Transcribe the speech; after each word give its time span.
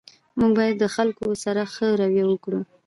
موږ 0.39 0.51
باید 0.57 0.75
د 0.79 0.85
خلګو 0.95 1.27
سره 1.43 1.61
ښه 1.73 1.87
رویه 2.01 2.25
وکړو 2.27 2.61